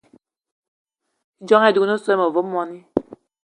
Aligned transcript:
Ijon 1.43 1.63
ayì 1.63 1.73
dúgne 1.75 1.95
so 1.97 2.09
àyi 2.11 2.19
ma 2.19 2.27
ve 2.33 2.41
mwani 2.51 2.77